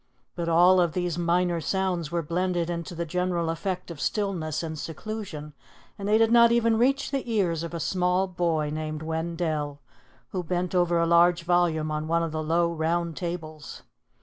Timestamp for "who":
10.29-10.43